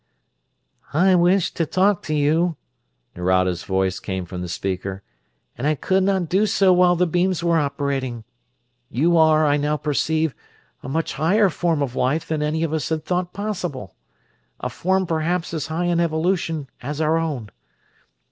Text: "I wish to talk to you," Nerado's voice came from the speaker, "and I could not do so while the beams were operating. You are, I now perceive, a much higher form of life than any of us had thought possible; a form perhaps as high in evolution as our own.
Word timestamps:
"I 0.93 1.13
wish 1.13 1.53
to 1.53 1.63
talk 1.67 2.01
to 2.05 2.15
you," 2.15 2.55
Nerado's 3.15 3.63
voice 3.65 3.99
came 3.99 4.25
from 4.25 4.41
the 4.41 4.49
speaker, 4.49 5.03
"and 5.55 5.67
I 5.67 5.75
could 5.75 6.01
not 6.01 6.27
do 6.27 6.47
so 6.47 6.73
while 6.73 6.95
the 6.95 7.05
beams 7.05 7.43
were 7.43 7.59
operating. 7.59 8.23
You 8.89 9.15
are, 9.15 9.45
I 9.45 9.57
now 9.57 9.77
perceive, 9.77 10.33
a 10.81 10.89
much 10.89 11.13
higher 11.13 11.49
form 11.49 11.83
of 11.83 11.95
life 11.95 12.27
than 12.27 12.41
any 12.41 12.63
of 12.63 12.73
us 12.73 12.89
had 12.89 13.05
thought 13.05 13.31
possible; 13.31 13.93
a 14.59 14.69
form 14.71 15.05
perhaps 15.05 15.53
as 15.53 15.67
high 15.67 15.85
in 15.85 15.99
evolution 15.99 16.67
as 16.81 16.99
our 16.99 17.19
own. 17.19 17.51